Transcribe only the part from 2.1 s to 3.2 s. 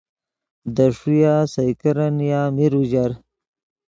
نیا میر اوژر